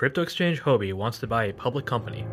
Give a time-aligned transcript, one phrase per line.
[0.00, 2.24] Crypto exchange Huobi wants to buy a public company.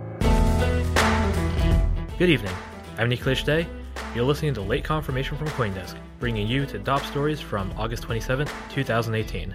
[2.18, 2.54] Good evening.
[2.98, 3.68] I'm Nikhilesh De.
[4.16, 8.48] You're listening to Late Confirmation from Coindesk, bringing you to top stories from August 27,
[8.70, 9.54] 2018.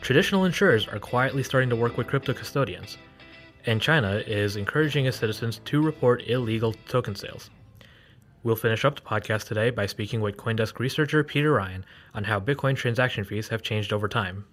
[0.00, 2.96] Traditional insurers are quietly starting to work with crypto custodians,
[3.66, 7.50] and China is encouraging its citizens to report illegal token sales.
[8.42, 12.40] We'll finish up the podcast today by speaking with Coindesk researcher Peter Ryan on how
[12.40, 14.46] Bitcoin transaction fees have changed over time.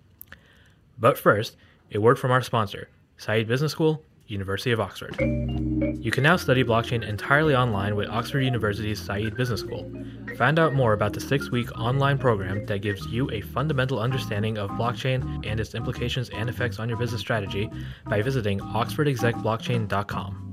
[0.99, 1.55] But first,
[1.93, 5.15] a word from our sponsor, Said Business School, University of Oxford.
[5.99, 9.91] You can now study blockchain entirely online with Oxford University's Said Business School.
[10.37, 14.57] Find out more about the six week online program that gives you a fundamental understanding
[14.57, 17.69] of blockchain and its implications and effects on your business strategy
[18.05, 20.45] by visiting oxfordexecblockchain.com.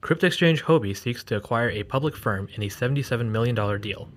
[0.00, 4.08] Crypto exchange Huobi seeks to acquire a public firm in a $77 million deal.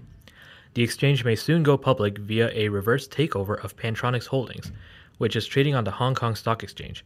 [0.74, 4.72] The exchange may soon go public via a reverse takeover of Pantronics Holdings,
[5.18, 7.04] which is trading on the Hong Kong Stock Exchange.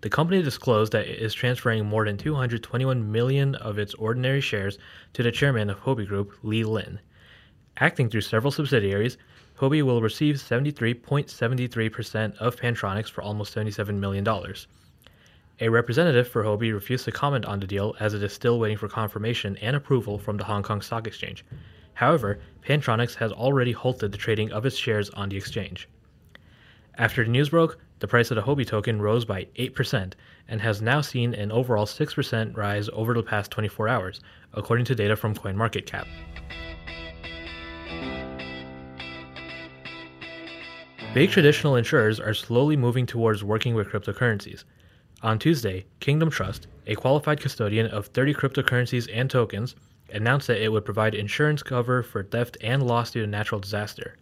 [0.00, 4.78] The company disclosed that it is transferring more than 221 million of its ordinary shares
[5.12, 6.98] to the chairman of Huobi Group, Li Lin.
[7.76, 9.18] Acting through several subsidiaries,
[9.58, 14.26] Huobi will receive 73.73% of Pantronics for almost $77 million.
[15.60, 18.76] A representative for Huobi refused to comment on the deal as it is still waiting
[18.76, 21.44] for confirmation and approval from the Hong Kong Stock Exchange.
[21.96, 25.88] However, Pantronics has already halted the trading of its shares on the exchange.
[26.98, 30.12] After the news broke, the price of the Huobi token rose by 8%
[30.46, 34.20] and has now seen an overall 6% rise over the past 24 hours,
[34.52, 36.06] according to data from CoinMarketCap.
[41.14, 44.64] Big traditional insurers are slowly moving towards working with cryptocurrencies.
[45.22, 49.74] On Tuesday, Kingdom Trust, a qualified custodian of 30 cryptocurrencies and tokens,
[50.12, 54.16] announced that it would provide insurance cover for theft and loss due to natural disaster.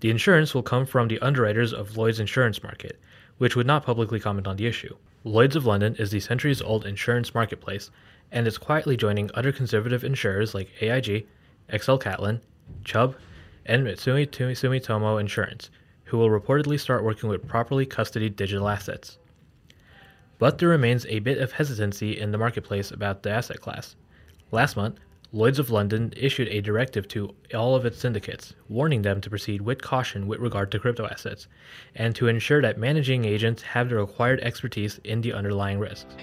[0.00, 2.98] The insurance will come from the underwriters of Lloyd's insurance market,
[3.38, 4.96] which would not publicly comment on the issue.
[5.24, 7.90] Lloyd's of London is the centuries old insurance marketplace
[8.32, 11.26] and is quietly joining other conservative insurers like AIG,
[11.76, 12.40] XL Catlin,
[12.84, 13.16] Chubb,
[13.66, 15.70] and Mitsui Sumitomo Insurance,
[16.04, 19.18] who will reportedly start working with properly custodied digital assets
[20.40, 23.94] but there remains a bit of hesitancy in the marketplace about the asset class.
[24.50, 24.98] Last month,
[25.32, 29.60] Lloyds of London issued a directive to all of its syndicates, warning them to proceed
[29.60, 31.46] with caution with regard to crypto assets,
[31.94, 36.14] and to ensure that managing agents have the required expertise in the underlying risks.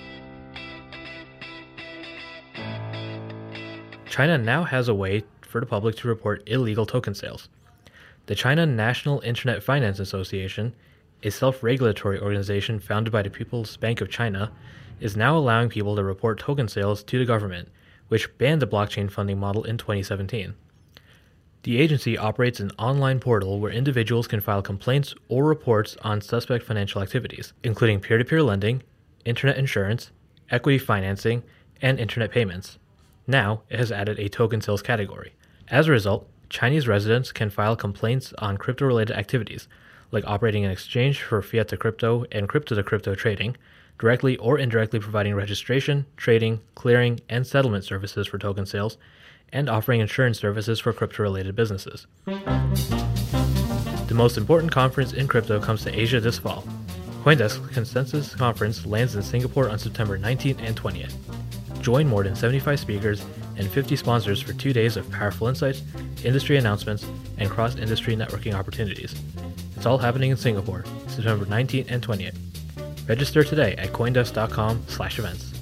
[4.09, 7.47] China now has a way for the public to report illegal token sales.
[8.25, 10.73] The China National Internet Finance Association
[11.23, 14.51] a self regulatory organization founded by the People's Bank of China,
[14.99, 17.69] is now allowing people to report token sales to the government,
[18.07, 20.55] which banned the blockchain funding model in 2017.
[21.63, 26.63] The agency operates an online portal where individuals can file complaints or reports on suspect
[26.63, 28.83] financial activities, including peer to peer lending,
[29.25, 30.11] internet insurance,
[30.49, 31.43] equity financing,
[31.81, 32.77] and internet payments.
[33.27, 35.33] Now, it has added a token sales category.
[35.67, 39.67] As a result, Chinese residents can file complaints on crypto related activities,
[40.11, 43.57] like operating an exchange for fiat to crypto and crypto to crypto trading,
[43.99, 48.97] directly or indirectly providing registration, trading, clearing, and settlement services for token sales,
[49.51, 52.07] and offering insurance services for crypto related businesses.
[52.25, 56.63] The most important conference in crypto comes to Asia this fall.
[57.23, 61.13] Coindesk Consensus Conference lands in Singapore on September 19th and 20th.
[61.81, 63.25] Join more than 75 speakers
[63.57, 65.81] and 50 sponsors for two days of powerful insights,
[66.23, 67.05] industry announcements,
[67.37, 69.15] and cross industry networking opportunities.
[69.75, 72.35] It's all happening in Singapore, September 19th and 20th.
[73.07, 75.53] Register today at coindesk.com slash events.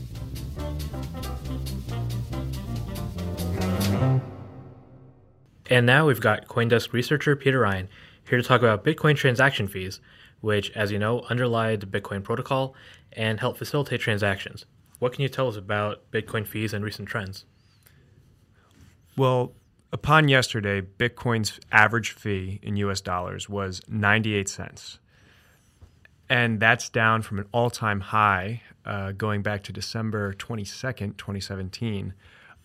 [5.68, 7.90] And now we've got Coindesk researcher Peter Ryan
[8.30, 10.00] here to talk about Bitcoin transaction fees,
[10.42, 12.76] which, as you know, underlie the Bitcoin protocol
[13.12, 14.66] and help facilitate transactions.
[15.00, 17.46] What can you tell us about Bitcoin fees and recent trends?
[19.18, 19.54] Well,
[19.92, 25.00] upon yesterday, Bitcoin's average fee in US dollars was 98 cents.
[26.30, 32.14] And that's down from an all time high uh, going back to December 22nd, 2017,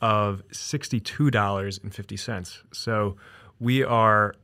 [0.01, 2.63] of $62.50.
[2.73, 3.17] So
[3.59, 4.35] we are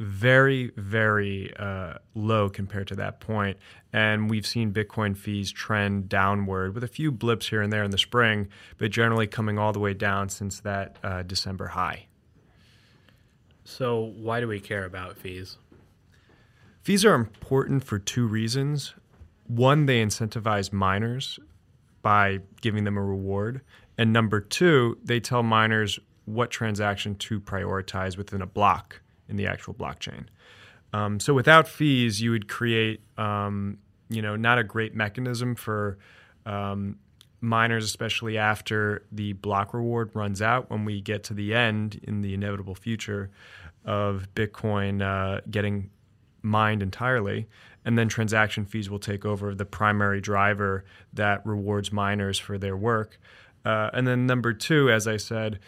[0.00, 3.58] very, very uh, low compared to that point.
[3.92, 7.90] And we've seen Bitcoin fees trend downward with a few blips here and there in
[7.90, 8.48] the spring,
[8.78, 12.06] but generally coming all the way down since that uh, December high.
[13.64, 15.58] So, why do we care about fees?
[16.82, 18.94] Fees are important for two reasons.
[19.46, 21.38] One, they incentivize miners
[22.02, 23.60] by giving them a reward.
[23.98, 29.46] And number two, they tell miners what transaction to prioritize within a block in the
[29.46, 30.26] actual blockchain.
[30.92, 33.78] Um, so without fees, you would create, um,
[34.08, 35.98] you know, not a great mechanism for
[36.46, 36.98] um,
[37.40, 40.70] miners, especially after the block reward runs out.
[40.70, 43.30] When we get to the end in the inevitable future
[43.84, 45.90] of Bitcoin uh, getting
[46.42, 47.48] mined entirely,
[47.84, 52.76] and then transaction fees will take over the primary driver that rewards miners for their
[52.76, 53.18] work.
[53.64, 55.58] Uh, and then number two, as I said,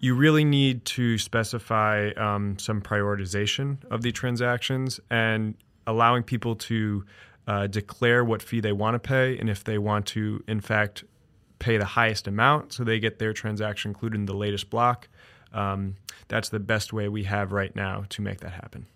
[0.00, 5.54] you really need to specify um, some prioritization of the transactions and
[5.86, 7.04] allowing people to
[7.46, 11.04] uh, declare what fee they want to pay and if they want to, in fact,
[11.58, 15.08] pay the highest amount so they get their transaction included in the latest block.
[15.52, 15.96] Um,
[16.28, 18.86] that's the best way we have right now to make that happen.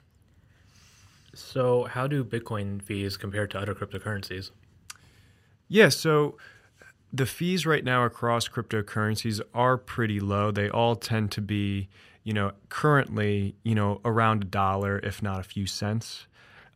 [1.39, 4.51] So, how do Bitcoin fees compare to other cryptocurrencies?
[5.69, 6.37] Yeah, so
[7.13, 10.51] the fees right now across cryptocurrencies are pretty low.
[10.51, 11.89] They all tend to be,
[12.25, 16.27] you know, currently, you know, around a dollar, if not a few cents.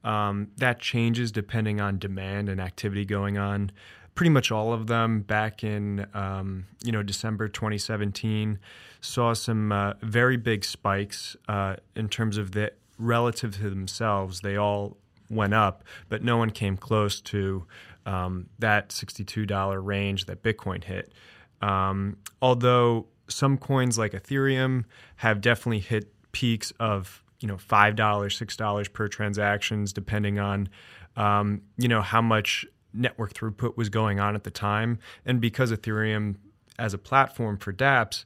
[0.04, 3.72] Um, that changes depending on demand and activity going on.
[4.14, 8.58] Pretty much all of them back in, um, you know, December 2017
[9.00, 12.72] saw some uh, very big spikes uh, in terms of the
[13.02, 14.40] relative to themselves.
[14.40, 14.96] They all
[15.28, 17.66] went up, but no one came close to
[18.06, 21.12] um, that $62 range that Bitcoin hit.
[21.60, 24.84] Um, although some coins like Ethereum
[25.16, 30.68] have definitely hit peaks of you know five dollars, six dollars per transactions, depending on
[31.16, 35.72] um, you know how much network throughput was going on at the time, and because
[35.72, 36.36] Ethereum
[36.78, 38.24] as a platform for DApps.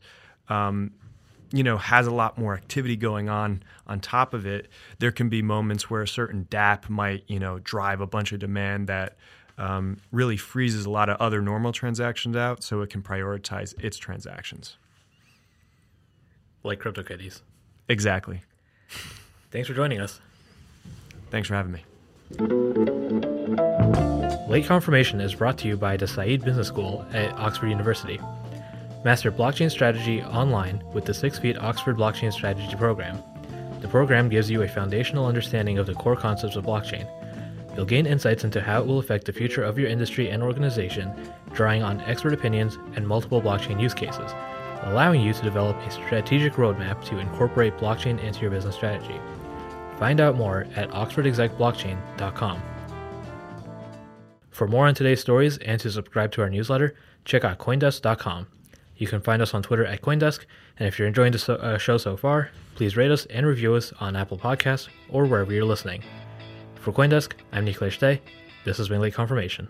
[0.48, 0.92] Um,
[1.52, 5.28] you know has a lot more activity going on on top of it there can
[5.28, 9.16] be moments where a certain DApp might you know drive a bunch of demand that
[9.58, 13.96] um, really freezes a lot of other normal transactions out so it can prioritize its
[13.96, 14.76] transactions.
[16.62, 17.42] Like CryptoKitties.
[17.88, 18.42] Exactly.
[19.50, 20.20] Thanks for joining us.
[21.30, 21.84] Thanks for having me.
[24.48, 28.20] Late Confirmation is brought to you by the Said Business School at Oxford University.
[29.06, 33.22] Master blockchain strategy online with the Six Feet Oxford Blockchain Strategy program.
[33.80, 37.08] The program gives you a foundational understanding of the core concepts of blockchain
[37.76, 41.12] You'll gain insights into how it will affect the future of your industry and organization,
[41.52, 44.32] drawing on expert opinions and multiple blockchain use cases,
[44.82, 49.20] allowing you to develop a strategic roadmap to incorporate blockchain into your business strategy.
[50.00, 52.62] Find out more at oxfordexecblockchain.com.
[54.50, 58.48] For more on today's stories and to subscribe to our newsletter, check out Coindesk.com.
[58.96, 60.44] You can find us on Twitter at Coindesk,
[60.78, 63.74] and if you're enjoying the so- uh, show so far, please rate us and review
[63.74, 66.02] us on Apple Podcasts or wherever you're listening.
[66.76, 68.20] For Coindesk, I'm Nikhilesh De.
[68.64, 69.68] This has been Late Confirmation.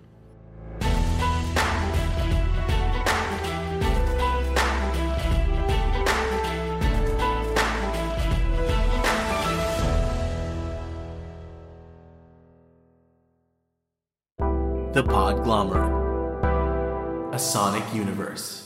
[14.93, 15.93] The Podglomerate,
[17.35, 18.66] a sonic universe.